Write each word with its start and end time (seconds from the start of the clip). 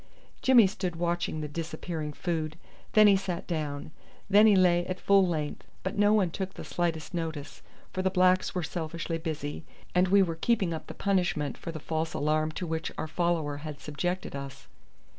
Jimmy 0.41 0.65
stood 0.65 0.95
watching 0.95 1.41
the 1.41 1.47
disappearing 1.47 2.11
food, 2.11 2.57
then 2.93 3.05
he 3.05 3.15
sat 3.15 3.45
down. 3.45 3.91
Then 4.31 4.47
he 4.47 4.55
lay 4.55 4.83
at 4.87 4.99
full 4.99 5.27
length; 5.27 5.67
but 5.83 5.95
no 5.95 6.11
one 6.11 6.31
took 6.31 6.55
the 6.55 6.63
slightest 6.63 7.13
notice, 7.13 7.61
for 7.93 8.01
the 8.01 8.09
blacks 8.09 8.55
were 8.55 8.63
selfishly 8.63 9.19
busy, 9.19 9.63
and 9.93 10.07
we 10.07 10.23
were 10.23 10.33
keeping 10.35 10.73
up 10.73 10.87
the 10.87 10.95
punishment 10.95 11.55
for 11.55 11.71
the 11.71 11.79
false 11.79 12.15
alarm 12.15 12.51
to 12.53 12.65
which 12.65 12.91
our 12.97 13.07
follower 13.07 13.57
had 13.57 13.79
subjected 13.79 14.35
us. 14.35 14.65